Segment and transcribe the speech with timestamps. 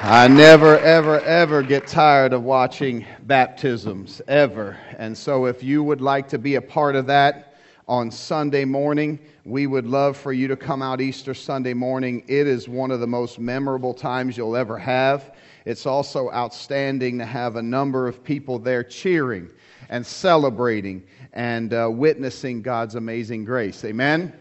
[0.00, 4.78] I never, ever, ever get tired of watching baptisms, ever.
[4.96, 7.56] And so, if you would like to be a part of that
[7.88, 12.22] on Sunday morning, we would love for you to come out Easter Sunday morning.
[12.28, 15.34] It is one of the most memorable times you'll ever have.
[15.64, 19.50] It's also outstanding to have a number of people there cheering
[19.88, 21.02] and celebrating
[21.32, 23.84] and uh, witnessing God's amazing grace.
[23.84, 24.32] Amen?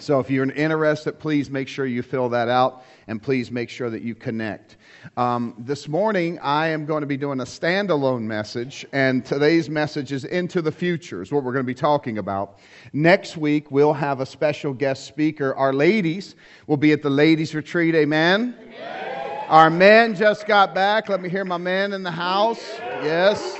[0.00, 3.90] So, if you're interested, please make sure you fill that out and please make sure
[3.90, 4.76] that you connect.
[5.16, 10.12] Um, this morning, I am going to be doing a standalone message, and today's message
[10.12, 12.58] is Into the Future, is what we're going to be talking about.
[12.92, 15.54] Next week, we'll have a special guest speaker.
[15.54, 16.34] Our ladies
[16.66, 17.94] will be at the ladies' retreat.
[17.94, 18.54] Amen?
[18.62, 19.44] Amen.
[19.48, 21.08] Our men just got back.
[21.08, 22.62] Let me hear my men in the house.
[23.02, 23.58] Yes.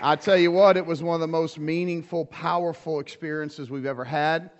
[0.00, 4.04] I tell you what, it was one of the most meaningful, powerful experiences we've ever
[4.04, 4.50] had.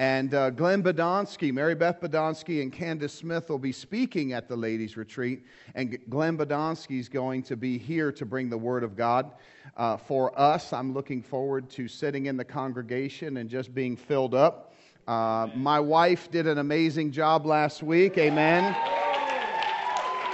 [0.00, 4.56] And uh, Glenn Badonsky, Mary Beth Badonsky, and Candace Smith will be speaking at the
[4.56, 5.44] ladies' retreat.
[5.74, 9.32] And Glenn Badonsky is going to be here to bring the Word of God
[9.76, 10.72] uh, for us.
[10.72, 14.72] I'm looking forward to sitting in the congregation and just being filled up.
[15.06, 18.16] Uh, my wife did an amazing job last week.
[18.16, 18.74] Amen.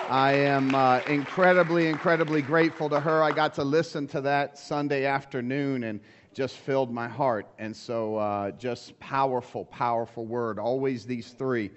[0.08, 3.20] I am uh, incredibly, incredibly grateful to her.
[3.20, 5.98] I got to listen to that Sunday afternoon and
[6.36, 7.46] just filled my heart.
[7.58, 10.58] And so, uh, just powerful, powerful word.
[10.58, 11.70] Always these three.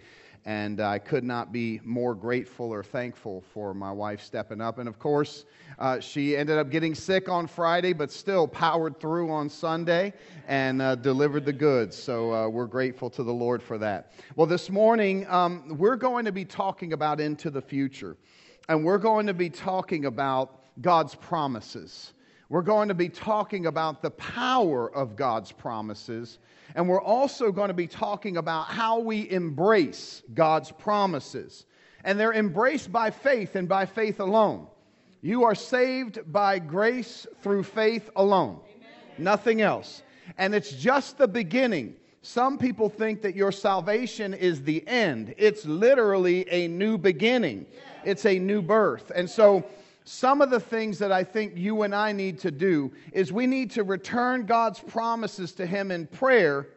[0.44, 4.78] And I could not be more grateful or thankful for my wife stepping up.
[4.78, 5.46] And of course,
[5.78, 10.12] uh, she ended up getting sick on Friday, but still powered through on Sunday
[10.46, 11.96] and uh, delivered the goods.
[11.96, 14.12] So uh, we're grateful to the Lord for that.
[14.36, 18.18] Well, this morning, um, we're going to be talking about into the future.
[18.68, 22.14] And we're going to be talking about God's promises.
[22.50, 26.40] We're going to be talking about the power of God's promises,
[26.74, 31.66] and we're also going to be talking about how we embrace God's promises.
[32.04, 34.68] And they're embraced by faith and by faith alone.
[35.22, 38.90] You are saved by grace through faith alone, Amen.
[39.18, 40.02] nothing else.
[40.38, 41.98] And it's just the beginning.
[42.22, 45.36] Some people think that your salvation is the end.
[45.38, 47.68] It's literally a new beginning,
[48.04, 49.12] it's a new birth.
[49.14, 49.66] And so,
[50.10, 53.46] some of the things that I think you and I need to do is we
[53.46, 56.70] need to return God's promises to Him in prayer,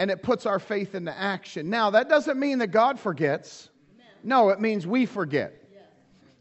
[0.00, 1.70] and it puts our faith into action.
[1.70, 3.68] Now, that doesn't mean that God forgets.
[4.24, 5.62] No, it means we forget.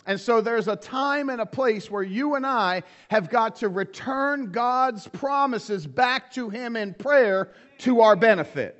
[0.07, 3.69] And so there's a time and a place where you and I have got to
[3.69, 8.78] return God's promises back to Him in prayer to our benefit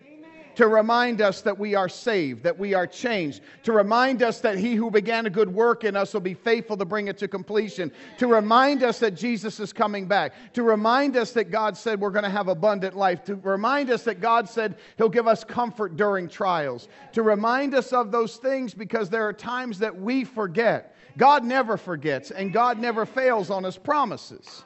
[0.60, 4.58] to remind us that we are saved, that we are changed, to remind us that
[4.58, 7.30] he who began a good work in us will be faithful to bring it to
[7.30, 11.98] completion, to remind us that Jesus is coming back, to remind us that God said
[11.98, 15.46] we're going to have abundant life, to remind us that God said he'll give us
[15.46, 20.26] comfort during trials, to remind us of those things because there are times that we
[20.26, 20.94] forget.
[21.18, 24.66] God never forgets, and God never fails on his promises.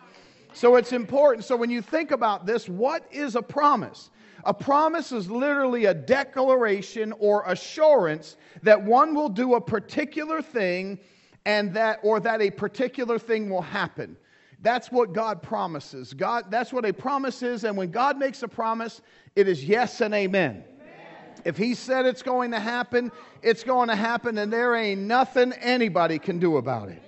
[0.53, 1.46] So it's important.
[1.46, 4.09] So when you think about this, what is a promise?
[4.46, 11.00] A promise is literally a declaration or assurance that one will do a particular thing
[11.46, 14.18] and that or that a particular thing will happen.
[14.62, 16.14] That's what God promises.
[16.14, 19.02] God that's what a promise is and when God makes a promise,
[19.36, 20.66] it is yes and amen.
[21.46, 23.12] If he said it's going to happen,
[23.42, 27.02] it's going to happen and there ain't nothing anybody can do about it.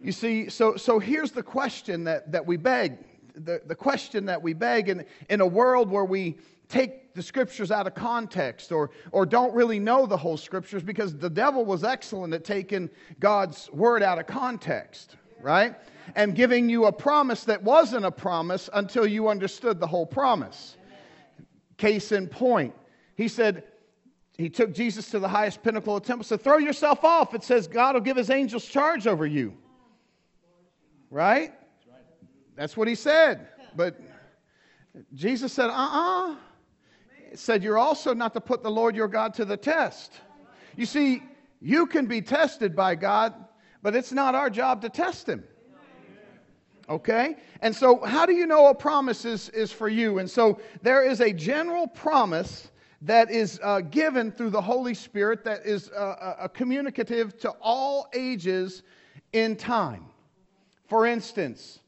[0.00, 2.98] You see, so so here's the question that that we beg
[3.44, 6.36] the, the question that we beg in, in a world where we
[6.68, 11.16] take the scriptures out of context or, or don't really know the whole scriptures because
[11.16, 15.74] the devil was excellent at taking God's word out of context, right?
[16.14, 20.76] And giving you a promise that wasn't a promise until you understood the whole promise.
[21.76, 22.74] Case in point,
[23.16, 23.64] he said,
[24.36, 27.34] he took Jesus to the highest pinnacle of the temple, said, Throw yourself off.
[27.34, 29.56] It says God will give his angels charge over you.
[31.10, 31.52] Right?
[32.58, 33.46] That's what he said.
[33.76, 34.00] But
[35.14, 36.32] Jesus said, uh uh-uh.
[36.32, 36.36] uh
[37.34, 40.12] said, You're also not to put the Lord your God to the test.
[40.74, 41.22] You see,
[41.60, 43.32] you can be tested by God,
[43.80, 45.44] but it's not our job to test him.
[46.88, 47.36] Okay?
[47.60, 50.18] And so, how do you know a promise is, is for you?
[50.18, 52.72] And so, there is a general promise
[53.02, 58.08] that is uh, given through the Holy Spirit that is uh, uh, communicative to all
[58.14, 58.82] ages
[59.32, 60.06] in time.
[60.88, 61.78] For instance,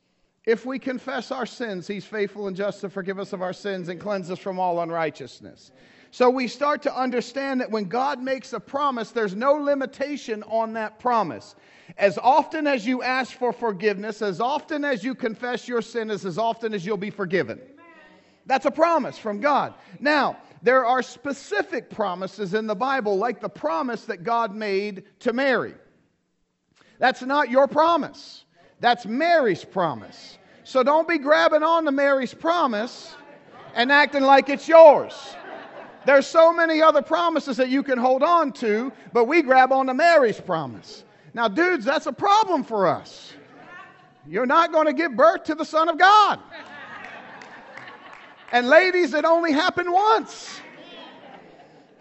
[0.46, 3.88] if we confess our sins, He's faithful and just to forgive us of our sins
[3.88, 5.72] and cleanse us from all unrighteousness.
[6.12, 10.72] So we start to understand that when God makes a promise, there's no limitation on
[10.72, 11.54] that promise.
[11.98, 16.26] As often as you ask for forgiveness, as often as you confess your sin, is
[16.26, 17.60] as often as you'll be forgiven.
[18.46, 19.74] That's a promise from God.
[20.00, 25.32] Now, there are specific promises in the Bible, like the promise that God made to
[25.32, 25.74] Mary.
[26.98, 28.44] That's not your promise.
[28.80, 30.38] That's Mary's promise.
[30.64, 33.14] So don't be grabbing on to Mary's promise
[33.74, 35.36] and acting like it's yours.
[36.06, 39.86] There's so many other promises that you can hold on to, but we grab on
[39.86, 41.04] to Mary's promise.
[41.34, 43.34] Now, dudes, that's a problem for us.
[44.26, 46.40] You're not going to give birth to the Son of God.
[48.52, 50.60] And ladies, it only happened once.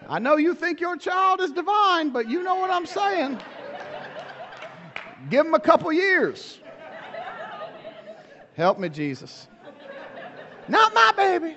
[0.07, 3.39] I know you think your child is divine, but you know what I'm saying.
[5.29, 6.59] Give them a couple years.
[8.59, 9.47] Help me, Jesus.
[10.67, 11.55] Not my baby.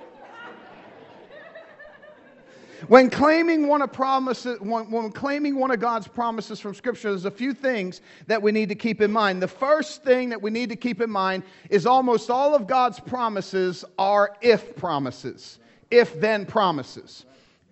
[2.86, 7.24] When claiming one of promises, when, when, claiming one of God's promises from Scripture, there's
[7.24, 9.42] a few things that we need to keep in mind.
[9.42, 13.00] The first thing that we need to keep in mind is almost all of God's
[13.00, 15.58] promises are if promises,
[15.90, 17.24] if then promises.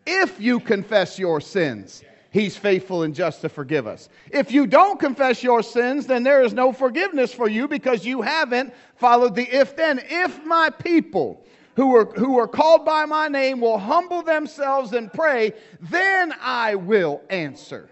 [0.06, 4.08] If you confess your sins, He's faithful and just to forgive us.
[4.30, 8.22] If you don't confess your sins, then there is no forgiveness for you because you
[8.22, 10.00] haven't followed the if then.
[10.08, 11.44] If my people
[11.74, 16.76] who are, who are called by my name will humble themselves and pray, then I
[16.76, 17.90] will answer.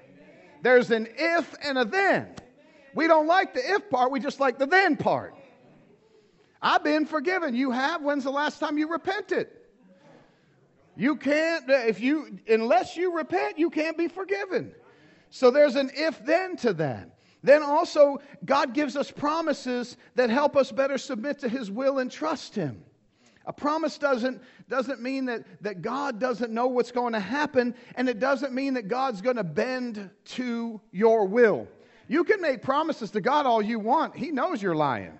[0.63, 2.29] There's an if and a then.
[2.95, 5.35] We don't like the if part, we just like the then part.
[6.63, 7.55] I've been forgiven.
[7.55, 8.03] You have.
[8.03, 9.49] When's the last time you repented?
[10.99, 14.73] You can't, uh, if you, unless you repent, you can't be forgiven.
[15.31, 17.19] So there's an if then to that.
[17.45, 22.11] Then also, God gives us promises that help us better submit to His will and
[22.11, 22.83] trust Him.
[23.47, 28.09] A promise doesn't, doesn't mean that, that God doesn't know what's going to happen, and
[28.09, 31.69] it doesn't mean that God's going to bend to your will.
[32.09, 35.17] You can make promises to God all you want, He knows you're lying.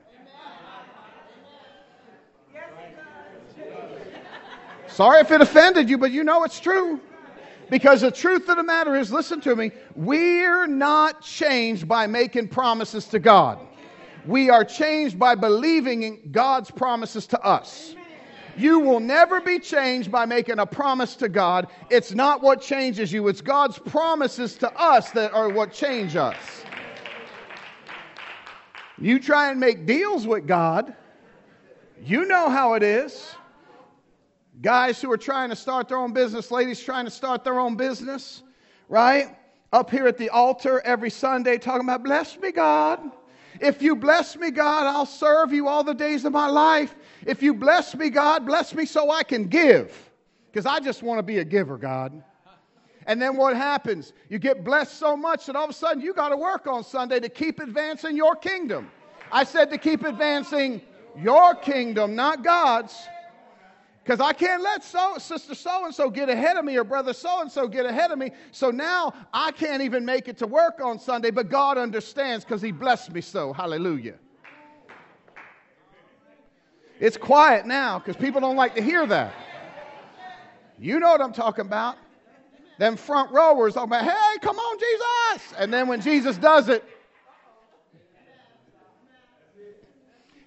[4.99, 7.01] Sorry if it offended you, but you know it's true.
[7.71, 12.49] Because the truth of the matter is, listen to me, we're not changed by making
[12.49, 13.65] promises to God.
[14.27, 17.95] We are changed by believing in God's promises to us.
[18.57, 21.69] You will never be changed by making a promise to God.
[21.91, 26.65] It's not what changes you, it's God's promises to us that are what change us.
[29.01, 30.93] You try and make deals with God,
[32.03, 33.37] you know how it is.
[34.61, 37.77] Guys who are trying to start their own business, ladies trying to start their own
[37.77, 38.43] business,
[38.89, 39.37] right?
[39.73, 43.01] Up here at the altar every Sunday talking about, bless me, God.
[43.61, 46.95] If you bless me, God, I'll serve you all the days of my life.
[47.25, 50.11] If you bless me, God, bless me so I can give.
[50.51, 52.23] Because I just want to be a giver, God.
[53.07, 54.13] And then what happens?
[54.29, 56.83] You get blessed so much that all of a sudden you got to work on
[56.83, 58.91] Sunday to keep advancing your kingdom.
[59.31, 60.81] I said to keep advancing
[61.17, 62.95] your kingdom, not God's.
[64.09, 67.13] Because I can't let so, sister so and so get ahead of me or brother
[67.13, 68.31] so and so get ahead of me.
[68.53, 72.63] So now I can't even make it to work on Sunday, but God understands because
[72.63, 73.53] He blessed me so.
[73.53, 74.15] Hallelujah.
[76.99, 79.35] It's quiet now because people don't like to hear that.
[80.79, 81.97] You know what I'm talking about.
[82.79, 85.53] Them front rowers talking about, hey, come on, Jesus.
[85.59, 86.83] And then when Jesus does it,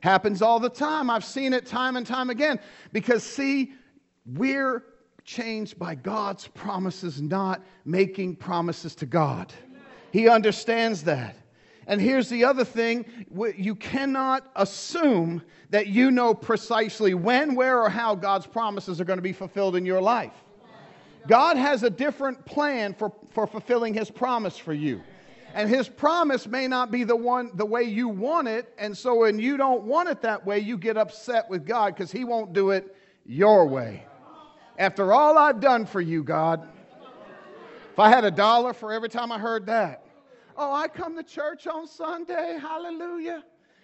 [0.02, 1.10] happens all the time.
[1.10, 2.60] I've seen it time and time again.
[2.92, 3.74] Because, see,
[4.26, 4.84] we're
[5.24, 9.54] changed by God's promises, not making promises to God.
[10.12, 11.38] He understands that.
[11.88, 13.06] And here's the other thing
[13.58, 19.18] you cannot assume that you know precisely when, where, or how God's promises are going
[19.18, 20.34] to be fulfilled in your life.
[21.28, 25.02] God has a different plan for, for fulfilling His promise for you.
[25.54, 28.74] And His promise may not be the one the way you want it.
[28.78, 32.12] And so when you don't want it that way, you get upset with God because
[32.12, 34.06] He won't do it your way.
[34.78, 36.68] After all I've done for you, God,
[37.92, 40.02] if I had a dollar for every time I heard that,
[40.58, 42.58] Oh, I come to church on Sunday.
[42.62, 43.44] Hallelujah.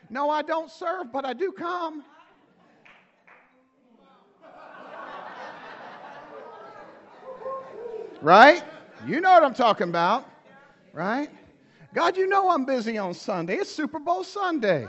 [0.09, 2.03] No, I don't serve, but I do come.
[8.21, 8.63] Right?
[9.05, 10.29] You know what I'm talking about.
[10.93, 11.29] Right?
[11.93, 13.55] God, you know I'm busy on Sunday.
[13.55, 14.87] It's Super Bowl Sunday.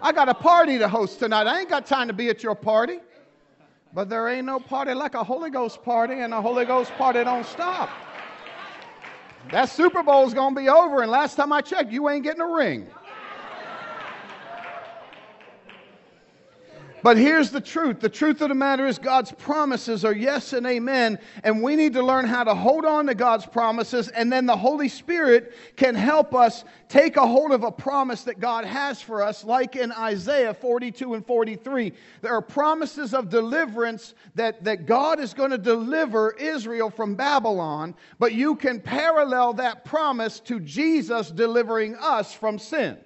[0.00, 1.46] I got a party to host tonight.
[1.46, 2.98] I ain't got time to be at your party.
[3.94, 7.22] But there ain't no party like a Holy Ghost party, and a Holy Ghost party
[7.24, 7.90] don't stop.
[9.50, 12.40] That Super Bowl's going to be over, and last time I checked, you ain't getting
[12.40, 12.86] a ring.
[17.02, 20.66] But here's the truth the truth of the matter is, God's promises are yes and
[20.66, 24.46] amen, and we need to learn how to hold on to God's promises, and then
[24.46, 29.02] the Holy Spirit can help us take a hold of a promise that God has
[29.02, 31.92] for us, like in Isaiah 42 and 43.
[32.20, 37.94] There are promises of deliverance that, that God is going to deliver Israel from Babylon,
[38.20, 42.96] but you can parallel that promise to Jesus delivering us from sin.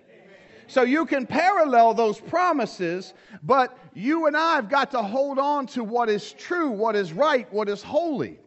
[0.68, 5.66] So you can parallel those promises, but you and I have got to hold on
[5.68, 8.38] to what is true, what is right, what is holy.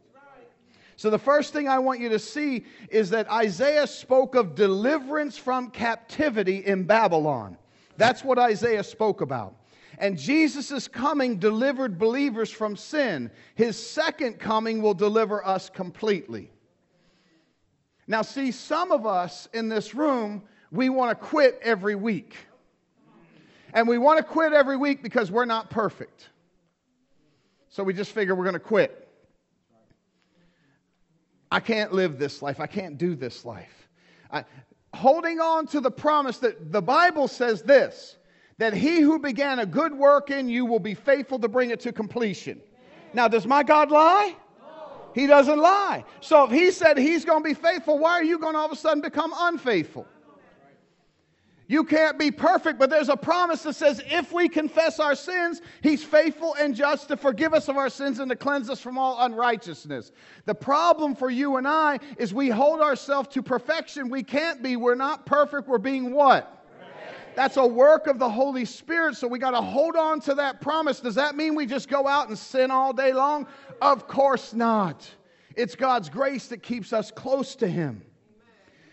[0.97, 5.37] So, the first thing I want you to see is that Isaiah spoke of deliverance
[5.37, 7.57] from captivity in Babylon.
[7.95, 9.55] That's what Isaiah spoke about.
[9.97, 13.31] And Jesus' coming delivered believers from sin.
[13.55, 16.51] His second coming will deliver us completely.
[18.05, 22.35] Now, see, some of us in this room we want to quit every week.
[23.73, 26.29] And we want to quit every week because we're not perfect.
[27.69, 29.07] So we just figure we're going to quit.
[31.51, 32.59] I can't live this life.
[32.59, 33.87] I can't do this life.
[34.31, 34.43] I,
[34.93, 38.15] holding on to the promise that the Bible says this
[38.57, 41.79] that he who began a good work in you will be faithful to bring it
[41.79, 42.59] to completion.
[43.13, 44.35] Now, does my God lie?
[45.15, 46.03] He doesn't lie.
[46.19, 48.65] So if he said he's going to be faithful, why are you going to all
[48.65, 50.05] of a sudden become unfaithful?
[51.69, 55.61] You can't be perfect, but there's a promise that says if we confess our sins,
[55.83, 58.97] He's faithful and just to forgive us of our sins and to cleanse us from
[58.97, 60.11] all unrighteousness.
[60.45, 64.09] The problem for you and I is we hold ourselves to perfection.
[64.09, 64.77] We can't be.
[64.77, 65.67] We're not perfect.
[65.67, 66.55] We're being what?
[67.35, 70.61] That's a work of the Holy Spirit, so we got to hold on to that
[70.61, 70.99] promise.
[70.99, 73.45] Does that mean we just go out and sin all day long?
[73.79, 75.07] Of course not.
[75.55, 78.01] It's God's grace that keeps us close to Him.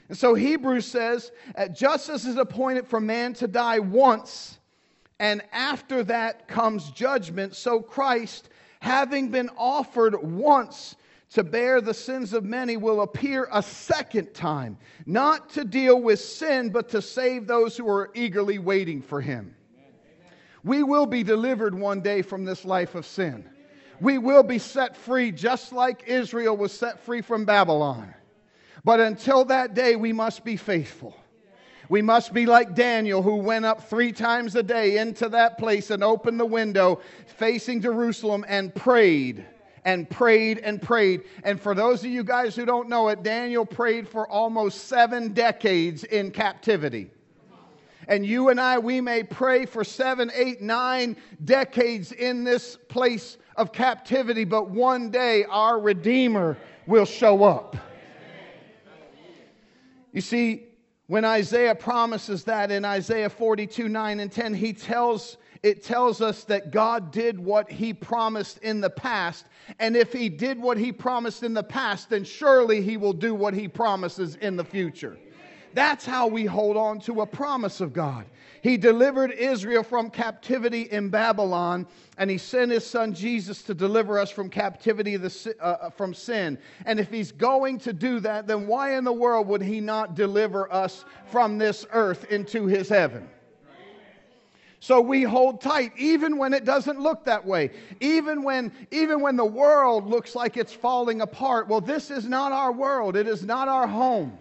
[0.09, 1.33] And so Hebrews says,
[1.73, 4.59] justice is appointed for man to die once,
[5.19, 7.57] and after that comes judgment.
[7.57, 8.49] So Christ,
[8.81, 10.95] having been offered once
[11.31, 16.21] to bear the sins of many, will appear a second time, not to deal with
[16.21, 19.57] sin, but to save those who are eagerly waiting for him.
[20.63, 23.49] We will be delivered one day from this life of sin.
[24.01, 28.15] We will be set free, just like Israel was set free from Babylon.
[28.87, 31.17] But until that day, we must be faithful.
[31.89, 35.91] We must be like Daniel, who went up three times a day into that place
[35.91, 39.45] and opened the window facing Jerusalem and prayed
[39.85, 41.23] and prayed and prayed.
[41.43, 45.33] And for those of you guys who don't know it, Daniel prayed for almost seven
[45.33, 47.11] decades in captivity.
[48.07, 53.37] And you and I, we may pray for seven, eight, nine decades in this place
[53.57, 57.77] of captivity, but one day our Redeemer will show up.
[60.17, 60.69] You see,
[61.09, 66.45] when Isaiah promises that in Isaiah 42, 9 and 10, he tells, it tells us
[66.45, 69.45] that God did what he promised in the past.
[69.79, 73.35] And if he did what he promised in the past, then surely he will do
[73.35, 75.19] what he promises in the future.
[75.75, 78.25] That's how we hold on to a promise of God.
[78.63, 81.87] He delivered Israel from captivity in Babylon,
[82.19, 85.29] and he sent his son Jesus to deliver us from captivity uh,
[85.61, 86.59] uh, from sin.
[86.85, 90.15] And if he's going to do that, then why in the world would he not
[90.15, 93.29] deliver us from this earth into his heaven?
[94.79, 97.71] So we hold tight even when it doesn't look that way.
[98.01, 101.67] Even when even when the world looks like it's falling apart.
[101.67, 103.17] Well, this is not our world.
[103.17, 104.39] It is not our home.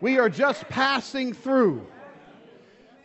[0.00, 1.86] We are just passing through.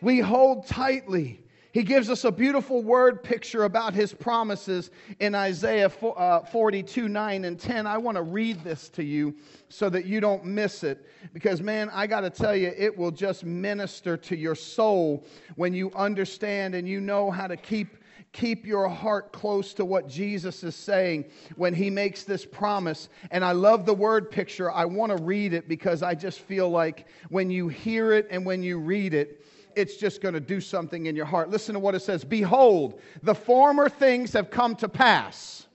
[0.00, 1.40] We hold tightly.
[1.76, 7.44] He gives us a beautiful word picture about his promises in Isaiah uh, 42, 9,
[7.44, 7.86] and 10.
[7.86, 9.34] I want to read this to you
[9.68, 11.04] so that you don't miss it.
[11.34, 15.26] Because, man, I got to tell you, it will just minister to your soul
[15.56, 17.98] when you understand and you know how to keep
[18.32, 21.24] keep your heart close to what Jesus is saying
[21.56, 23.08] when he makes this promise.
[23.30, 24.70] And I love the word picture.
[24.70, 28.44] I want to read it because I just feel like when you hear it and
[28.44, 29.42] when you read it,
[29.76, 31.50] it's just going to do something in your heart.
[31.50, 35.66] Listen to what it says Behold, the former things have come to pass.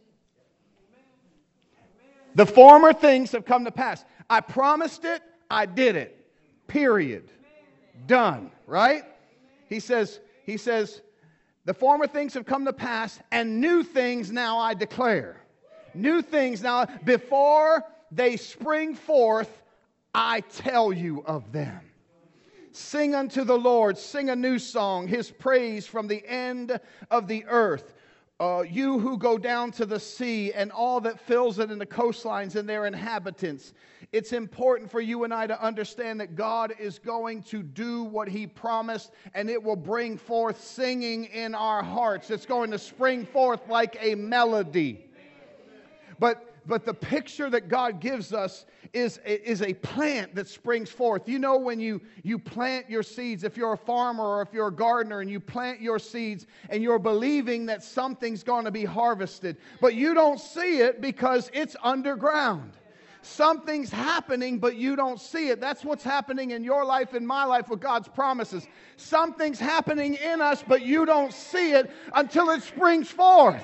[2.33, 4.03] The former things have come to pass.
[4.29, 6.25] I promised it, I did it.
[6.67, 7.29] Period.
[8.07, 9.03] Done, right?
[9.67, 11.01] He says, he says,
[11.65, 15.41] the former things have come to pass, and new things now I declare.
[15.93, 19.61] New things now, before they spring forth,
[20.15, 21.90] I tell you of them.
[22.73, 27.45] Sing unto the Lord, sing a new song, his praise from the end of the
[27.47, 27.93] earth.
[28.41, 31.85] uh, you who go down to the sea and all that fills it and the
[31.85, 33.75] coastlines and their inhabitants.
[34.11, 38.27] It's important for you and I to understand that God is going to do what
[38.27, 42.31] He promised, and it will bring forth singing in our hearts.
[42.31, 45.05] It's going to spring forth like a melody.
[46.17, 51.27] But but the picture that God gives us is, is a plant that springs forth.
[51.27, 54.67] You know, when you, you plant your seeds, if you're a farmer or if you're
[54.67, 58.85] a gardener and you plant your seeds and you're believing that something's going to be
[58.85, 62.73] harvested, but you don't see it because it's underground.
[63.23, 65.61] Something's happening, but you don't see it.
[65.61, 68.67] That's what's happening in your life, in my life, with God's promises.
[68.97, 73.63] Something's happening in us, but you don't see it until it springs forth.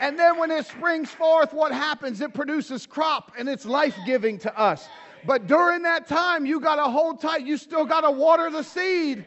[0.00, 2.22] And then when it springs forth, what happens?
[2.22, 4.88] It produces crop and it's life giving to us.
[5.26, 7.42] But during that time, you got to hold tight.
[7.42, 9.26] You still got to water the seed.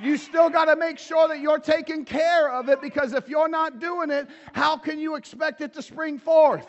[0.00, 3.48] You still got to make sure that you're taking care of it because if you're
[3.48, 6.68] not doing it, how can you expect it to spring forth?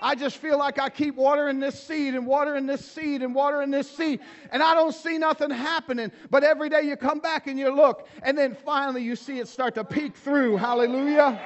[0.00, 3.70] I just feel like I keep watering this seed and watering this seed and watering
[3.70, 4.20] this seed,
[4.52, 6.12] and I don't see nothing happening.
[6.30, 9.48] But every day you come back and you look, and then finally you see it
[9.48, 10.56] start to peek through.
[10.56, 11.40] Hallelujah.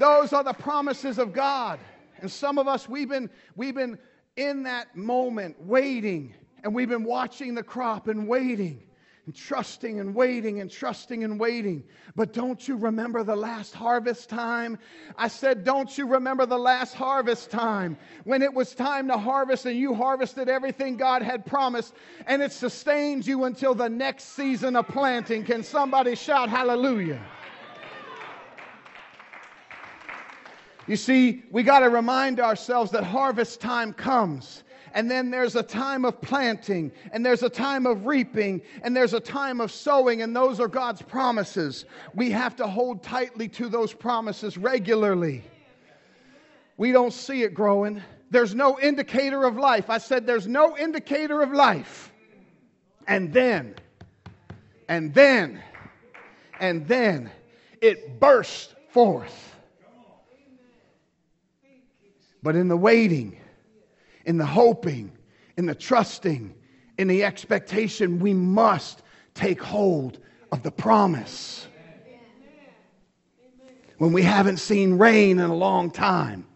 [0.00, 1.78] Those are the promises of God.
[2.22, 3.98] And some of us, we've been, we've been
[4.34, 8.82] in that moment waiting, and we've been watching the crop and waiting
[9.26, 11.84] and trusting and waiting and trusting and waiting.
[12.16, 14.78] But don't you remember the last harvest time?
[15.18, 19.66] I said, Don't you remember the last harvest time when it was time to harvest
[19.66, 21.94] and you harvested everything God had promised
[22.26, 25.44] and it sustains you until the next season of planting?
[25.44, 27.20] Can somebody shout hallelujah?
[30.90, 34.64] You see, we got to remind ourselves that harvest time comes.
[34.92, 39.14] And then there's a time of planting, and there's a time of reaping, and there's
[39.14, 41.84] a time of sowing, and those are God's promises.
[42.12, 45.44] We have to hold tightly to those promises regularly.
[46.76, 48.02] We don't see it growing.
[48.32, 49.90] There's no indicator of life.
[49.90, 52.12] I said there's no indicator of life.
[53.06, 53.76] And then,
[54.88, 55.62] and then,
[56.58, 57.30] and then
[57.80, 59.50] it bursts forth.
[62.42, 63.38] But in the waiting,
[64.24, 65.12] in the hoping,
[65.56, 66.54] in the trusting,
[66.98, 69.02] in the expectation, we must
[69.34, 70.18] take hold
[70.52, 71.66] of the promise.
[73.98, 76.46] When we haven't seen rain in a long time.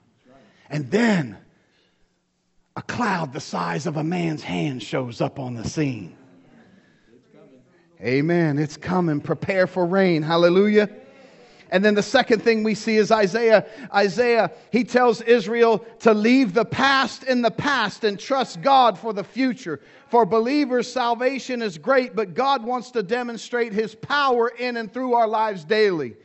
[0.70, 1.36] And then
[2.76, 6.16] a cloud the size of a man's hand shows up on the scene.
[8.00, 8.58] Amen.
[8.58, 9.20] It's coming.
[9.20, 10.22] Prepare for rain.
[10.22, 10.90] Hallelujah.
[11.70, 13.66] And then the second thing we see is Isaiah.
[13.94, 19.12] Isaiah, he tells Israel to leave the past in the past and trust God for
[19.12, 19.80] the future.
[20.08, 25.14] For believers, salvation is great, but God wants to demonstrate his power in and through
[25.14, 26.16] our lives daily.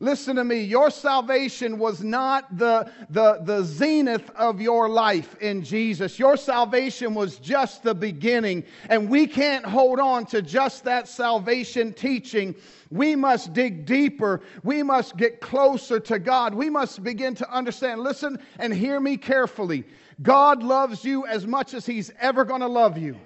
[0.00, 0.62] Listen to me.
[0.62, 6.18] Your salvation was not the, the, the zenith of your life in Jesus.
[6.18, 8.64] Your salvation was just the beginning.
[8.88, 12.54] And we can't hold on to just that salvation teaching.
[12.90, 14.40] We must dig deeper.
[14.62, 16.54] We must get closer to God.
[16.54, 18.00] We must begin to understand.
[18.00, 19.84] Listen and hear me carefully.
[20.22, 23.16] God loves you as much as He's ever going to love you.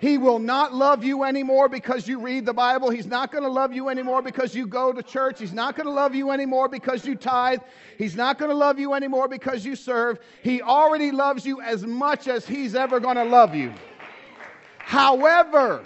[0.00, 2.88] He will not love you anymore because you read the Bible.
[2.88, 5.38] He's not going to love you anymore because you go to church.
[5.38, 7.60] He's not going to love you anymore because you tithe.
[7.98, 10.18] He's not going to love you anymore because you serve.
[10.42, 13.74] He already loves you as much as He's ever going to love you.
[14.78, 15.84] However,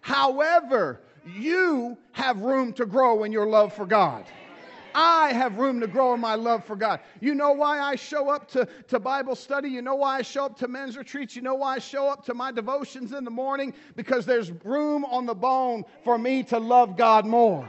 [0.00, 4.24] however, you have room to grow in your love for God.
[4.94, 7.00] I have room to grow in my love for God.
[7.20, 9.68] You know why I show up to, to Bible study?
[9.68, 11.34] You know why I show up to men's retreats?
[11.34, 13.74] You know why I show up to my devotions in the morning?
[13.96, 17.68] Because there's room on the bone for me to love God more.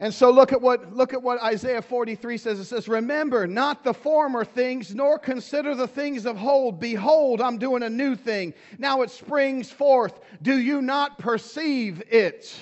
[0.00, 2.60] And so look at what look at what Isaiah 43 says.
[2.60, 6.78] It says, "Remember not the former things, nor consider the things of old.
[6.78, 8.54] Behold, I'm doing a new thing.
[8.78, 10.20] Now it springs forth.
[10.40, 12.54] Do you not perceive it?"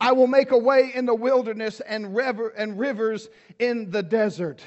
[0.00, 3.28] I will make a way in the wilderness and, river, and rivers
[3.58, 4.62] in the desert.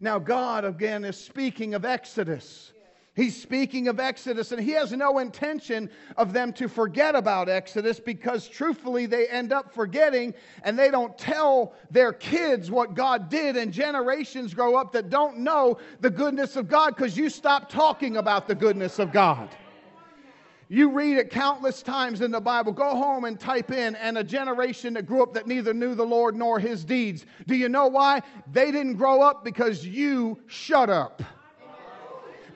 [0.00, 2.72] Now, God again is speaking of Exodus.
[3.16, 8.00] He's speaking of Exodus, and he has no intention of them to forget about Exodus
[8.00, 13.56] because truthfully they end up forgetting and they don't tell their kids what God did,
[13.56, 18.16] and generations grow up that don't know the goodness of God because you stop talking
[18.16, 19.48] about the goodness of God.
[20.74, 22.72] You read it countless times in the Bible.
[22.72, 26.04] Go home and type in, and a generation that grew up that neither knew the
[26.04, 27.26] Lord nor his deeds.
[27.46, 28.22] Do you know why?
[28.50, 31.22] They didn't grow up because you shut up.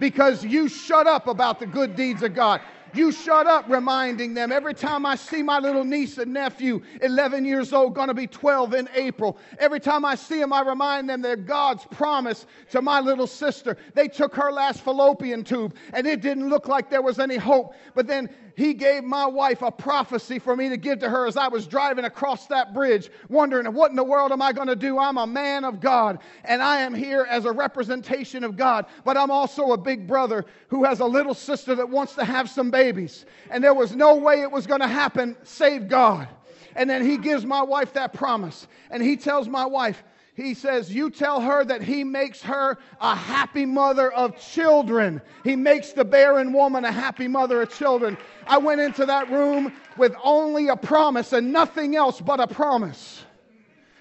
[0.01, 2.61] Because you shut up about the good deeds of God.
[2.95, 4.51] You shut up reminding them.
[4.51, 8.27] Every time I see my little niece and nephew, 11 years old, going to be
[8.27, 12.83] 12 in April, every time I see them, I remind them that God's promise to
[12.83, 13.77] my little sister.
[13.95, 17.75] They took her last fallopian tube and it didn't look like there was any hope.
[17.95, 21.37] But then he gave my wife a prophecy for me to give to her as
[21.37, 24.75] I was driving across that bridge, wondering, what in the world am I going to
[24.75, 24.99] do?
[24.99, 29.17] I'm a man of God, and I am here as a representation of God, but
[29.17, 32.69] I'm also a big brother who has a little sister that wants to have some
[32.69, 33.27] babies.
[33.49, 36.27] And there was no way it was going to happen save God.
[36.75, 40.03] And then he gives my wife that promise, and he tells my wife,
[40.39, 45.21] he says, You tell her that he makes her a happy mother of children.
[45.43, 48.17] He makes the barren woman a happy mother of children.
[48.47, 53.25] I went into that room with only a promise and nothing else but a promise.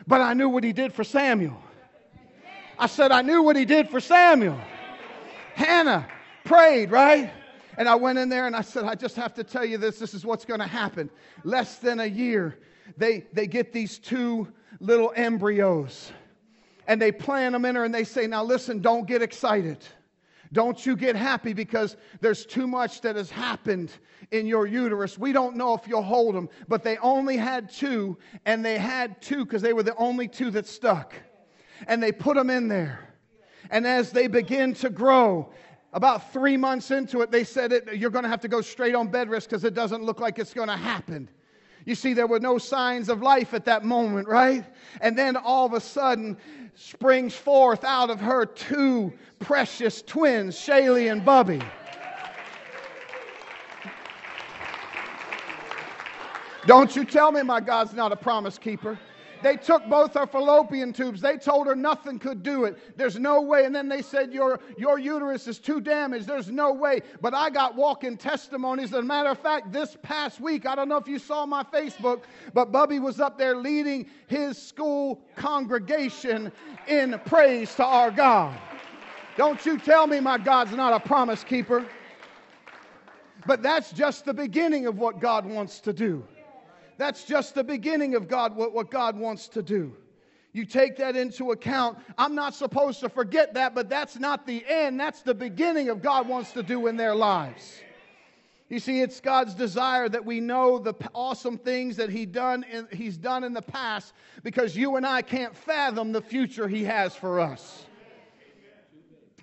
[0.06, 1.60] But I knew what he did for Samuel.
[2.78, 4.60] I said, I knew what he did for Samuel.
[5.56, 6.08] Hannah
[6.44, 7.32] prayed, right?
[7.80, 9.98] And I went in there and I said, I just have to tell you this.
[9.98, 11.10] This is what's going to happen.
[11.44, 12.60] Less than a year,
[12.96, 14.48] they, they get these two
[14.80, 16.12] little embryos
[16.88, 19.78] and they plant them in her and they say, Now listen, don't get excited.
[20.54, 23.92] Don't you get happy because there's too much that has happened
[24.32, 25.18] in your uterus.
[25.18, 29.22] We don't know if you'll hold them, but they only had two, and they had
[29.22, 31.14] two because they were the only two that stuck.
[31.86, 33.14] And they put them in there.
[33.70, 35.52] And as they begin to grow,
[35.92, 39.10] about three months into it, they said, You're going to have to go straight on
[39.10, 41.30] bed rest because it doesn't look like it's going to happen.
[41.88, 44.66] You see, there were no signs of life at that moment, right?
[45.00, 46.36] And then all of a sudden,
[46.76, 51.62] springs forth out of her two precious twins, Shaylee and Bubby.
[56.66, 59.00] Don't you tell me my God's not a promise keeper.
[59.42, 61.22] They took both her fallopian tubes.
[61.22, 62.98] They told her nothing could do it.
[62.98, 63.66] There's no way.
[63.66, 66.28] And then they said, Your, your uterus is too damaged.
[66.28, 67.02] There's no way.
[67.22, 68.94] But I got walking testimonies.
[68.94, 71.64] As a matter of fact, this past week, I don't know if you saw my
[71.64, 72.24] Facebook,
[72.54, 76.52] but Bubby was up there leading his school congregation
[76.88, 78.58] in praise to our God.
[79.36, 81.86] Don't you tell me my God's not a promise keeper.
[83.46, 86.26] But that's just the beginning of what God wants to do.
[86.98, 89.94] That's just the beginning of God, what, what God wants to do.
[90.54, 92.00] You take that into account.
[92.18, 95.00] I'm not supposed to forget that, but that's not the end.
[95.00, 97.82] That's the beginning of God wants to do in their lives.
[98.70, 102.88] You see, it's God's desire that we know the awesome things that he done in,
[102.92, 107.16] He's done in the past because you and I can't fathom the future He has
[107.16, 107.87] for us.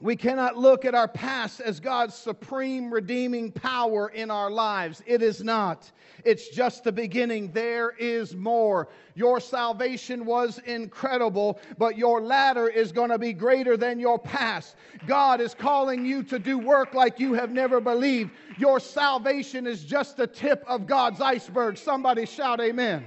[0.00, 5.02] We cannot look at our past as God's supreme redeeming power in our lives.
[5.06, 5.90] It is not.
[6.24, 7.52] It's just the beginning.
[7.52, 8.88] There is more.
[9.14, 14.74] Your salvation was incredible, but your latter is going to be greater than your past.
[15.06, 18.32] God is calling you to do work like you have never believed.
[18.58, 21.78] Your salvation is just the tip of God's iceberg.
[21.78, 23.04] Somebody shout, Amen.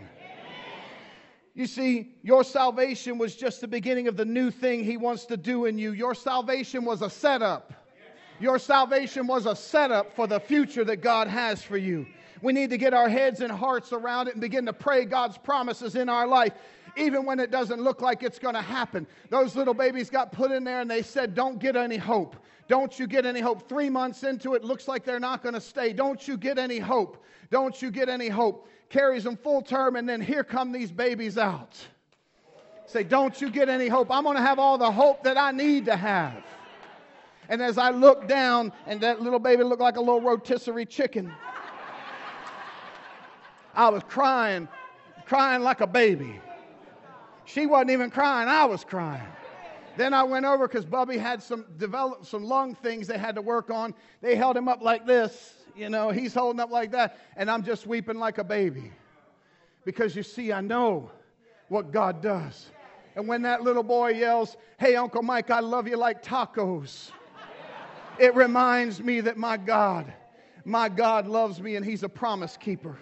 [1.57, 5.35] You see, your salvation was just the beginning of the new thing He wants to
[5.35, 5.91] do in you.
[5.91, 7.73] Your salvation was a setup.
[8.39, 12.05] Your salvation was a setup for the future that God has for you.
[12.43, 15.39] We need to get our heads and hearts around it and begin to pray God's
[15.39, 16.53] promises in our life,
[16.95, 19.07] even when it doesn't look like it's going to happen.
[19.31, 22.35] Those little babies got put in there and they said, Don't get any hope.
[22.67, 23.67] Don't you get any hope.
[23.69, 25.93] Three months into it, looks like they're not going to stay.
[25.93, 27.23] Don't you get any hope.
[27.49, 31.37] Don't you get any hope carries them full term, and then here come these babies
[31.37, 31.75] out.
[32.85, 34.09] Say, don't you get any hope.
[34.09, 36.43] I'm going to have all the hope that I need to have.
[37.49, 41.31] And as I looked down, and that little baby looked like a little rotisserie chicken,
[43.73, 44.67] I was crying,
[45.25, 46.39] crying like a baby.
[47.45, 49.27] She wasn't even crying, I was crying.
[49.97, 53.41] Then I went over because Bubby had some develop some lung things they had to
[53.41, 53.93] work on.
[54.21, 57.63] They held him up like this you know, he's holding up like that, and I'm
[57.63, 58.91] just weeping like a baby.
[59.85, 61.11] Because you see, I know
[61.69, 62.67] what God does.
[63.15, 67.11] And when that little boy yells, Hey, Uncle Mike, I love you like tacos,
[68.19, 70.11] it reminds me that my God,
[70.65, 72.97] my God loves me and He's a promise keeper.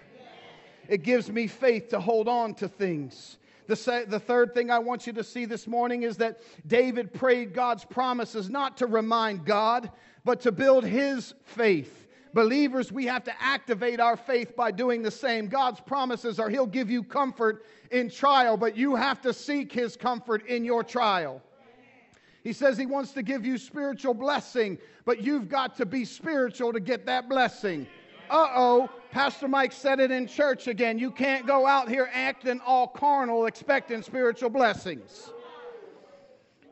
[0.88, 3.38] It gives me faith to hold on to things.
[3.68, 7.54] The, the third thing I want you to see this morning is that David prayed
[7.54, 9.90] God's promises not to remind God,
[10.24, 12.06] but to build his faith.
[12.36, 15.48] Believers, we have to activate our faith by doing the same.
[15.48, 19.96] God's promises are He'll give you comfort in trial, but you have to seek His
[19.96, 21.42] comfort in your trial.
[22.44, 26.74] He says He wants to give you spiritual blessing, but you've got to be spiritual
[26.74, 27.88] to get that blessing.
[28.30, 31.00] Uh oh, Pastor Mike said it in church again.
[31.00, 35.32] You can't go out here acting all carnal expecting spiritual blessings.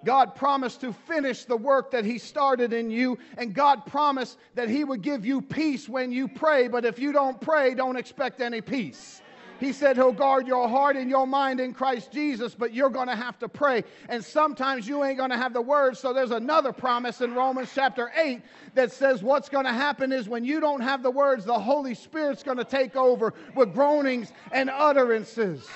[0.03, 4.67] God promised to finish the work that He started in you, and God promised that
[4.67, 6.67] He would give you peace when you pray.
[6.67, 9.21] But if you don't pray, don't expect any peace.
[9.59, 13.07] He said he'll guard your heart and your mind in Christ Jesus, but you're going
[13.07, 13.83] to have to pray.
[14.09, 15.99] And sometimes you ain't going to have the words.
[15.99, 18.41] So there's another promise in Romans chapter 8
[18.75, 21.95] that says what's going to happen is when you don't have the words, the Holy
[21.95, 25.67] Spirit's going to take over with groanings and utterances.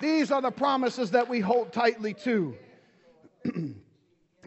[0.00, 2.56] These are the promises that we hold tightly to.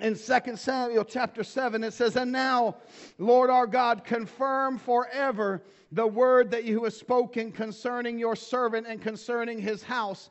[0.01, 2.77] in 2 Samuel chapter 7, it says, And now,
[3.17, 9.01] Lord our God, confirm forever the word that you have spoken concerning your servant and
[9.01, 10.29] concerning his house.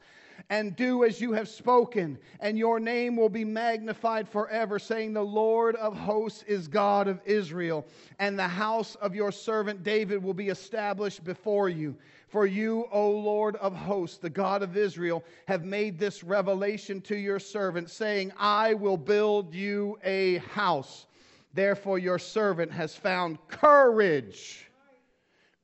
[0.50, 5.22] And do as you have spoken, and your name will be magnified forever, saying, The
[5.22, 7.86] Lord of hosts is God of Israel,
[8.18, 11.94] and the house of your servant David will be established before you.
[12.28, 17.16] For you, O Lord of hosts, the God of Israel, have made this revelation to
[17.16, 21.06] your servant, saying, I will build you a house.
[21.52, 24.70] Therefore, your servant has found courage,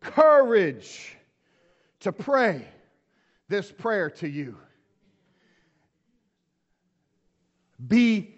[0.00, 1.16] courage
[2.00, 2.66] to pray
[3.48, 4.56] this prayer to you.
[7.88, 8.34] Be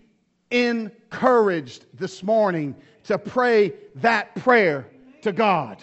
[0.50, 4.86] encouraged this morning to pray that prayer
[5.22, 5.82] to God.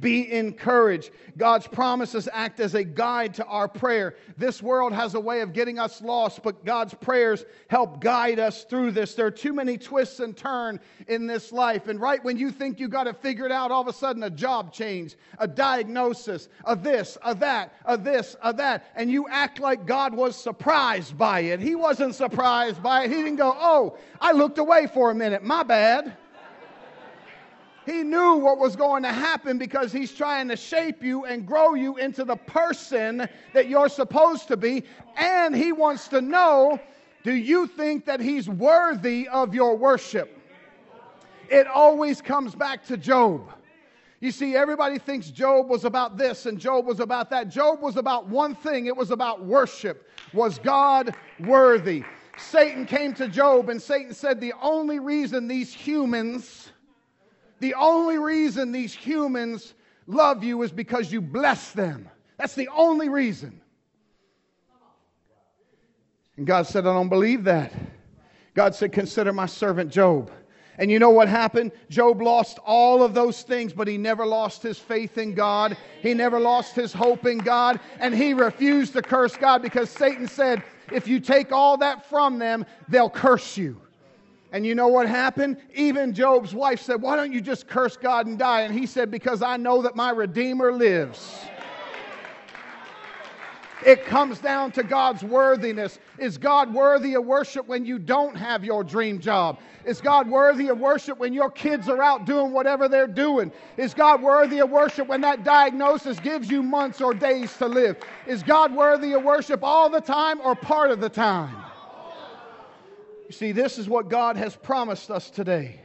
[0.00, 1.10] Be encouraged.
[1.36, 4.16] God's promises act as a guide to our prayer.
[4.36, 8.64] This world has a way of getting us lost, but God's prayers help guide us
[8.64, 9.14] through this.
[9.14, 11.88] There are too many twists and turns in this life.
[11.88, 14.30] And right when you think you got it figured out, all of a sudden a
[14.30, 18.86] job change, a diagnosis, a this, a that, a this, a that.
[18.94, 21.60] And you act like God was surprised by it.
[21.60, 23.10] He wasn't surprised by it.
[23.10, 25.42] He didn't go, oh, I looked away for a minute.
[25.42, 26.16] My bad.
[27.84, 31.74] He knew what was going to happen because he's trying to shape you and grow
[31.74, 34.84] you into the person that you're supposed to be.
[35.16, 36.80] And he wants to know
[37.24, 40.38] do you think that he's worthy of your worship?
[41.48, 43.52] It always comes back to Job.
[44.18, 47.48] You see, everybody thinks Job was about this and Job was about that.
[47.48, 50.08] Job was about one thing it was about worship.
[50.32, 52.04] Was God worthy?
[52.38, 56.71] Satan came to Job and Satan said, The only reason these humans
[57.62, 59.74] the only reason these humans
[60.08, 62.08] love you is because you bless them.
[62.36, 63.60] That's the only reason.
[66.36, 67.72] And God said, I don't believe that.
[68.54, 70.32] God said, Consider my servant Job.
[70.76, 71.70] And you know what happened?
[71.88, 75.76] Job lost all of those things, but he never lost his faith in God.
[76.00, 77.78] He never lost his hope in God.
[78.00, 82.40] And he refused to curse God because Satan said, If you take all that from
[82.40, 83.81] them, they'll curse you.
[84.52, 85.56] And you know what happened?
[85.74, 88.62] Even Job's wife said, Why don't you just curse God and die?
[88.62, 91.46] And he said, Because I know that my Redeemer lives.
[93.84, 95.98] It comes down to God's worthiness.
[96.18, 99.58] Is God worthy of worship when you don't have your dream job?
[99.84, 103.50] Is God worthy of worship when your kids are out doing whatever they're doing?
[103.76, 107.96] Is God worthy of worship when that diagnosis gives you months or days to live?
[108.26, 111.71] Is God worthy of worship all the time or part of the time?
[113.32, 115.80] See, this is what God has promised us today.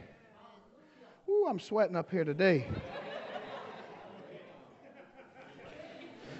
[1.28, 2.66] Ooh, I'm sweating up here today.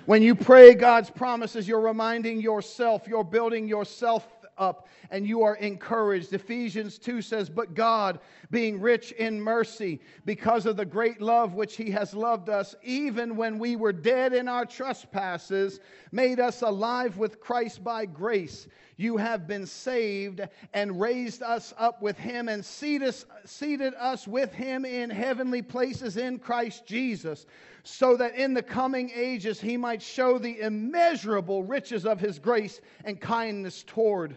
[0.05, 4.27] when you pray God's promises, you're reminding yourself, you're building yourself
[4.59, 6.33] up and you are encouraged.
[6.33, 11.77] Ephesians 2 says, But God, being rich in mercy, because of the great love which
[11.77, 15.81] He has loved us, even when we were dead in our trespasses,
[16.13, 18.67] made us alive with Christ by grace.
[18.97, 20.41] You have been saved
[20.75, 26.39] and raised us up with Him and seated us, with Him in heavenly places in
[26.39, 27.47] Christ Jesus
[27.85, 32.83] so that in the coming ages he might show the immeasurable riches of his grace
[33.07, 34.37] and kindness toward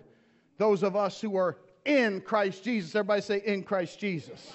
[0.61, 2.93] those of us who are in Christ Jesus.
[2.93, 4.53] Everybody say, in Christ Jesus.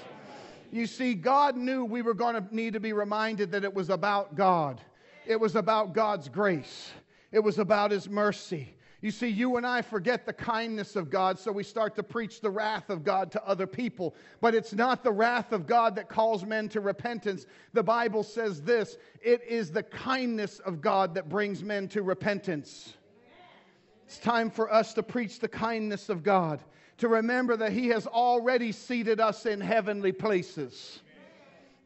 [0.70, 3.90] You see, God knew we were going to need to be reminded that it was
[3.90, 4.80] about God,
[5.26, 6.92] it was about God's grace,
[7.32, 8.72] it was about His mercy.
[9.00, 12.40] You see, you and I forget the kindness of God, so we start to preach
[12.40, 14.14] the wrath of God to other people.
[14.40, 17.46] But it's not the wrath of God that calls men to repentance.
[17.72, 22.94] The Bible says this it is the kindness of God that brings men to repentance.
[24.06, 26.60] It's time for us to preach the kindness of God,
[26.98, 31.00] to remember that He has already seated us in heavenly places.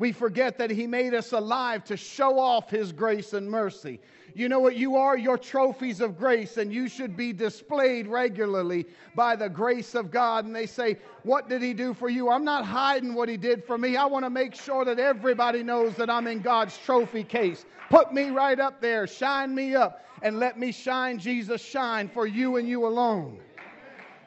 [0.01, 4.01] We forget that He made us alive to show off His grace and mercy.
[4.35, 5.19] You know what you are?
[5.19, 10.47] Your trophies of grace, and you should be displayed regularly by the grace of God.
[10.47, 12.31] And they say, What did He do for you?
[12.31, 13.97] I'm not hiding what He did for me.
[13.97, 17.67] I want to make sure that everybody knows that I'm in God's trophy case.
[17.91, 22.27] Put me right up there, shine me up, and let me shine Jesus shine for
[22.27, 23.39] you and you alone.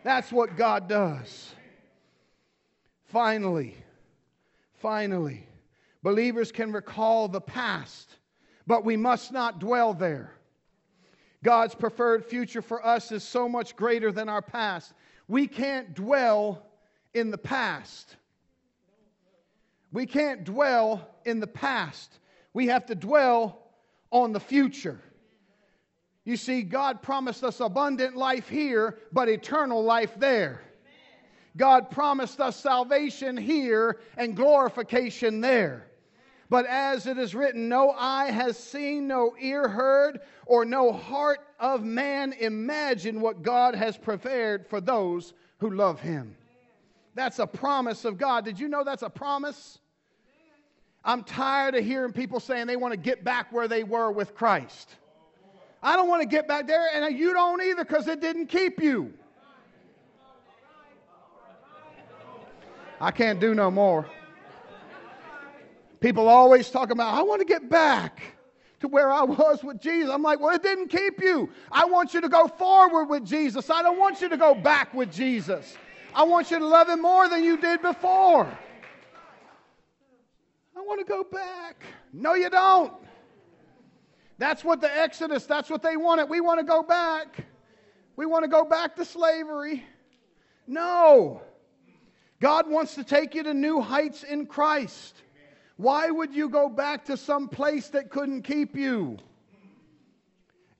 [0.03, 1.55] That's what God does.
[3.05, 3.75] Finally,
[4.79, 5.47] finally,
[6.03, 8.17] believers can recall the past,
[8.67, 10.33] but we must not dwell there.
[11.43, 14.93] God's preferred future for us is so much greater than our past.
[15.27, 16.65] We can't dwell
[17.13, 18.15] in the past.
[19.91, 22.19] We can't dwell in the past.
[22.53, 23.63] We have to dwell
[24.11, 24.99] on the future.
[26.25, 30.61] You see, God promised us abundant life here, but eternal life there.
[31.57, 35.87] God promised us salvation here and glorification there.
[36.53, 41.39] But as it is written, no eye has seen, no ear heard, or no heart
[41.59, 46.35] of man imagined what God has prepared for those who love him.
[47.15, 48.45] That's a promise of God.
[48.45, 49.79] Did you know that's a promise?
[51.03, 54.35] I'm tired of hearing people saying they want to get back where they were with
[54.35, 54.97] Christ.
[55.81, 58.79] I don't want to get back there, and you don't either because it didn't keep
[58.79, 59.11] you.
[63.01, 64.05] I can't do no more.
[66.03, 68.21] People always talk about, I want to get back
[68.81, 70.09] to where I was with Jesus.
[70.09, 71.49] I'm like, well, it didn't keep you.
[71.71, 73.69] I want you to go forward with Jesus.
[73.69, 75.77] I don't want you to go back with Jesus.
[76.13, 78.45] I want you to love him more than you did before.
[80.75, 81.85] I want to go back.
[82.11, 82.91] No, you don't.
[84.37, 86.25] That's what the Exodus, that's what they wanted.
[86.25, 87.45] We want to go back.
[88.17, 89.85] We want to go back to slavery.
[90.67, 91.43] No.
[92.41, 95.22] God wants to take you to new heights in Christ.
[95.77, 99.17] Why would you go back to some place that couldn't keep you?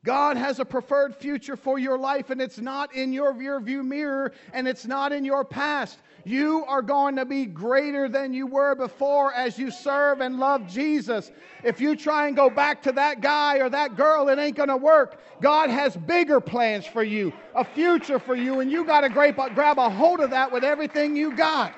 [0.05, 3.83] God has a preferred future for your life, and it's not in your rear view
[3.83, 5.99] mirror and it's not in your past.
[6.25, 10.67] You are going to be greater than you were before as you serve and love
[10.67, 11.31] Jesus.
[11.63, 14.69] If you try and go back to that guy or that girl, it ain't going
[14.69, 15.19] to work.
[15.41, 19.77] God has bigger plans for you, a future for you, and you got to grab
[19.77, 21.73] a hold of that with everything you got.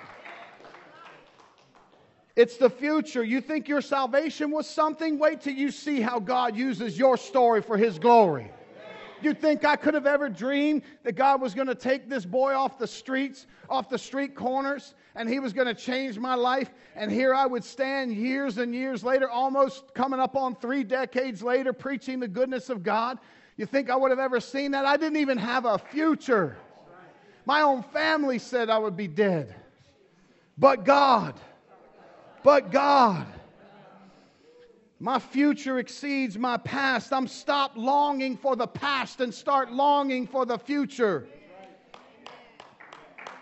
[2.35, 3.23] It's the future.
[3.23, 5.17] You think your salvation was something?
[5.17, 8.51] Wait till you see how God uses your story for His glory.
[9.21, 12.53] You think I could have ever dreamed that God was going to take this boy
[12.53, 16.69] off the streets, off the street corners, and he was going to change my life?
[16.95, 21.41] And here I would stand years and years later, almost coming up on three decades
[21.41, 23.17] later, preaching the goodness of God.
[23.57, 24.85] You think I would have ever seen that?
[24.85, 26.57] I didn't even have a future.
[27.45, 29.55] My own family said I would be dead.
[30.57, 31.39] But God,
[32.45, 33.25] but God.
[34.99, 37.11] My future exceeds my past.
[37.11, 41.27] I'm stop longing for the past and start longing for the future.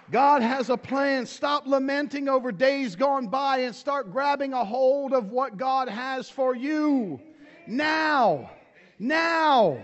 [0.10, 1.26] God has a plan.
[1.26, 6.30] Stop lamenting over days gone by and start grabbing a hold of what God has
[6.30, 7.20] for you.
[7.68, 8.52] Now.
[9.00, 9.80] Now.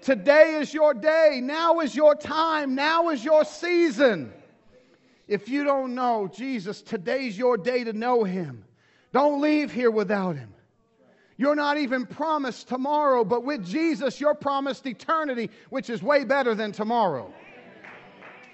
[0.00, 1.40] Today is your day.
[1.42, 2.74] Now is your time.
[2.74, 4.32] Now is your season.
[5.28, 8.64] If you don't know Jesus, today's your day to know him.
[9.12, 10.54] Don't leave here without him.
[11.36, 16.54] You're not even promised tomorrow, but with Jesus, you're promised eternity, which is way better
[16.54, 17.32] than tomorrow.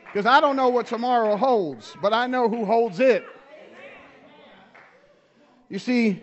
[0.05, 3.25] Because I don't know what tomorrow holds, but I know who holds it.
[5.71, 6.23] You see,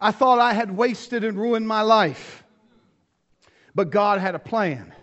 [0.00, 2.44] I thought I had wasted and ruined my life,
[3.74, 4.94] but God had a plan.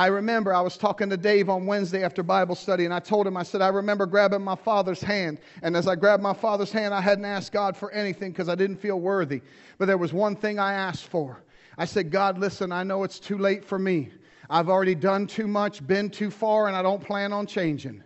[0.00, 3.26] I remember I was talking to Dave on Wednesday after Bible study, and I told
[3.26, 5.40] him, I said, I remember grabbing my father's hand.
[5.60, 8.54] And as I grabbed my father's hand, I hadn't asked God for anything because I
[8.54, 9.42] didn't feel worthy.
[9.76, 11.42] But there was one thing I asked for.
[11.76, 14.08] I said, God, listen, I know it's too late for me.
[14.48, 18.02] I've already done too much, been too far, and I don't plan on changing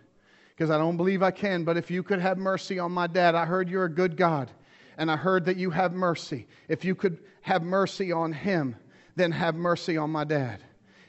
[0.49, 1.63] because I don't believe I can.
[1.63, 4.51] But if you could have mercy on my dad, I heard you're a good God,
[4.97, 6.45] and I heard that you have mercy.
[6.67, 8.75] If you could have mercy on him,
[9.15, 10.61] then have mercy on my dad.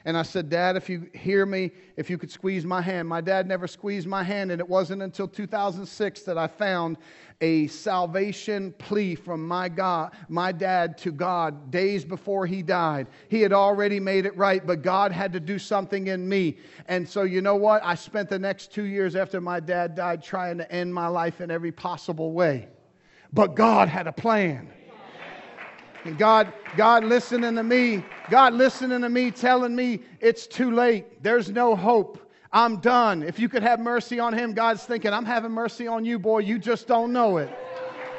[0.07, 3.09] And I said, Dad, if you hear me, if you could squeeze my hand.
[3.09, 6.95] My dad never squeezed my hand, and it wasn't until 2006 that I found
[7.41, 13.07] a salvation plea from my God, my dad to God days before he died.
[13.27, 16.55] He had already made it right, but God had to do something in me.
[16.87, 17.83] And so you know what?
[17.83, 21.41] I spent the next 2 years after my dad died trying to end my life
[21.41, 22.69] in every possible way.
[23.33, 24.69] But God had a plan.
[26.05, 31.21] And God, God listening to me, God listening to me, telling me it's too late.
[31.23, 32.19] There's no hope.
[32.51, 33.23] I'm done.
[33.23, 36.39] If you could have mercy on him, God's thinking, I'm having mercy on you, boy.
[36.39, 37.49] You just don't know it.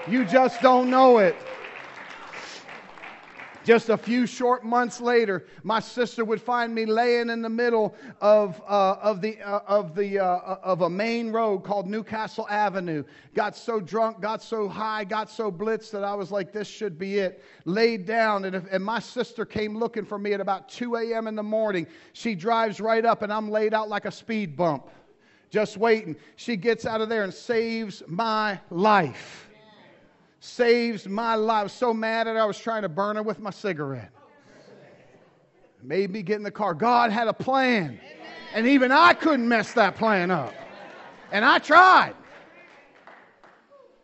[0.07, 1.37] You just don't know it.
[3.69, 7.95] Just a few short months later, my sister would find me laying in the middle
[8.19, 13.05] of, uh, of, the, uh, of, the, uh, of a main road called Newcastle Avenue.
[13.35, 16.99] Got so drunk, got so high, got so blitzed that I was like, this should
[16.99, 17.45] be it.
[17.67, 21.27] Laid down, and, if, and my sister came looking for me at about 2 a.m.
[21.27, 21.87] in the morning.
[22.15, 24.89] She drives right up, and I'm laid out like a speed bump,
[25.51, 26.17] just waiting.
[26.37, 29.48] She gets out of there and saves my life
[30.41, 31.71] saves my life.
[31.71, 34.13] So mad at her, I was trying to burn her with my cigarette.
[35.83, 36.75] Made me get in the car.
[36.75, 38.01] God had a plan.
[38.55, 40.55] And even I couldn't mess that plan up.
[41.31, 42.15] And I tried.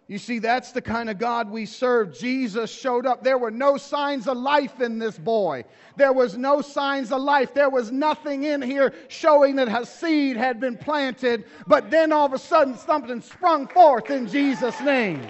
[0.07, 2.17] You see, that's the kind of God we serve.
[2.17, 3.25] Jesus showed up.
[3.25, 5.65] There were no signs of life in this boy.
[5.97, 7.55] There was no signs of life.
[7.55, 11.45] There was nothing in here showing that a seed had been planted.
[11.67, 15.27] But then all of a sudden, something sprung forth in Jesus' name.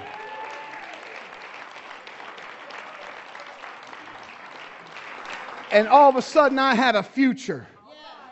[5.75, 7.67] And all of a sudden I had a future.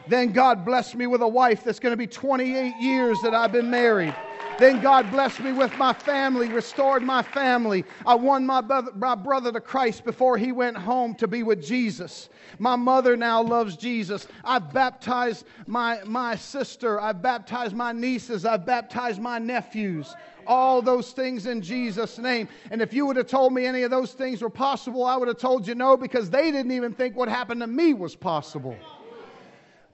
[0.09, 3.53] Then God blessed me with a wife that's going to be 28 years that I've
[3.53, 4.15] been married.
[4.59, 7.85] Then God blessed me with my family, restored my family.
[8.07, 11.65] I won my brother, my brother to Christ before he went home to be with
[11.65, 12.29] Jesus.
[12.59, 14.29] My mother now loves Jesus.
[14.45, 17.01] I've baptized my, my sister.
[17.01, 18.45] I've baptized my nieces.
[18.45, 20.15] I've baptized my nephews
[20.47, 22.49] all those things in Jesus' name.
[22.71, 25.29] And if you would have told me any of those things were possible, I would
[25.29, 28.77] have told you no because they didn't even think what happened to me was possible.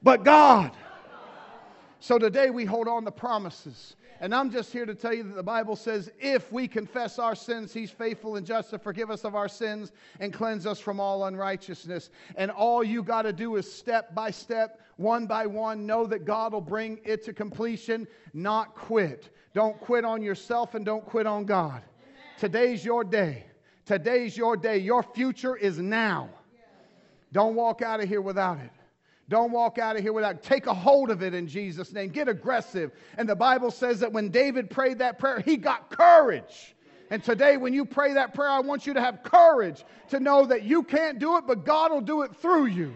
[0.02, 0.72] But God.
[2.00, 3.96] So today we hold on to promises.
[4.20, 7.36] And I'm just here to tell you that the Bible says if we confess our
[7.36, 10.98] sins, He's faithful and just to forgive us of our sins and cleanse us from
[10.98, 12.10] all unrighteousness.
[12.36, 16.24] And all you got to do is step by step, one by one, know that
[16.24, 19.30] God will bring it to completion, not quit.
[19.54, 21.82] Don't quit on yourself and don't quit on God.
[22.38, 23.44] Today's your day.
[23.86, 24.78] Today's your day.
[24.78, 26.28] Your future is now.
[27.32, 28.70] Don't walk out of here without it.
[29.28, 30.42] Don't walk out of here without.
[30.42, 32.08] Take a hold of it in Jesus' name.
[32.08, 32.92] Get aggressive.
[33.18, 36.74] And the Bible says that when David prayed that prayer, he got courage.
[37.10, 40.46] And today, when you pray that prayer, I want you to have courage to know
[40.46, 42.94] that you can't do it, but God will do it through you.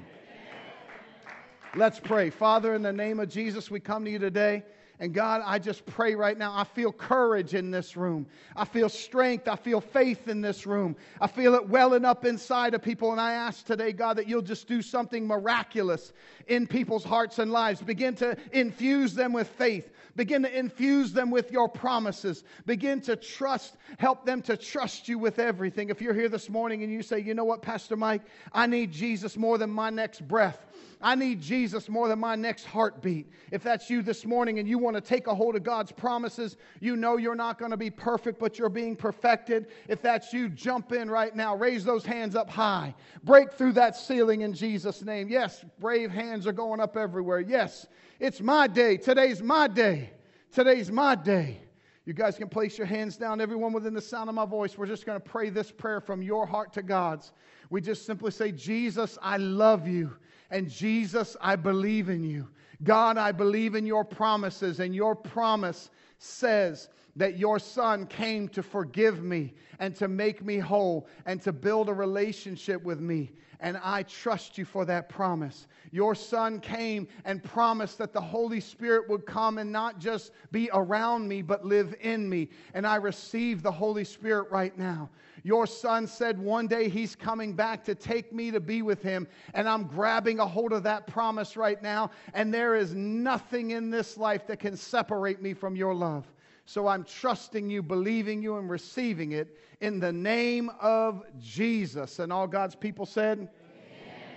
[1.75, 2.29] Let's pray.
[2.29, 4.63] Father, in the name of Jesus, we come to you today.
[5.01, 6.57] And God, I just pray right now.
[6.57, 8.27] I feel courage in this room.
[8.55, 9.49] I feel strength.
[9.49, 10.95] I feel faith in this room.
[11.21, 13.11] I feel it welling up inside of people.
[13.11, 16.13] And I ask today, God, that you'll just do something miraculous
[16.47, 17.83] in people's hearts and lives.
[17.83, 19.91] Begin to infuse them with faith.
[20.15, 22.45] Begin to infuse them with your promises.
[22.67, 25.89] Begin to trust, help them to trust you with everything.
[25.89, 28.23] If you're here this morning and you say, you know what, Pastor Mike,
[28.53, 30.67] I need Jesus more than my next breath.
[31.03, 33.29] I need Jesus more than my next heartbeat.
[33.51, 36.57] If that's you this morning and you want to take a hold of God's promises,
[36.81, 39.67] you know you're not going to be perfect, but you're being perfected.
[39.89, 41.57] If that's you, jump in right now.
[41.57, 42.95] Raise those hands up high.
[43.25, 45.29] Break through that ceiling in Jesus' name.
[45.29, 47.41] Yes, brave hands are going up everywhere.
[47.41, 47.87] Yes,
[48.21, 48.97] it's my day.
[48.97, 50.11] Today's my day.
[50.53, 51.59] Today's my day.
[52.05, 54.77] You guys can place your hands down, everyone within the sound of my voice.
[54.77, 57.33] We're just going to pray this prayer from your heart to God's.
[57.71, 60.13] We just simply say, Jesus, I love you.
[60.53, 62.47] And Jesus, I believe in you.
[62.85, 68.63] God, I believe in your promises, and your promise says that your son came to
[68.63, 73.33] forgive me and to make me whole and to build a relationship with me.
[73.61, 75.69] And I trust you for that promise.
[75.91, 80.69] Your son came and promised that the Holy Spirit would come and not just be
[80.75, 82.51] around me, but live in me.
[82.75, 85.09] And I receive the Holy Spirit right now.
[85.43, 89.27] Your son said one day he's coming back to take me to be with him,
[89.55, 92.11] and I'm grabbing a hold of that promise right now.
[92.35, 96.27] And there is nothing in this life that can separate me from your love.
[96.65, 102.21] So I'm trusting you, believing you, and receiving it in the name of Jesus.
[102.21, 103.49] And all God's people said,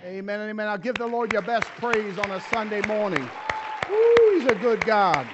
[0.02, 0.68] Amen, amen amen.
[0.68, 3.28] I'll give the Lord your best praise on a Sunday morning.
[3.90, 5.26] Ooh, he's a good God.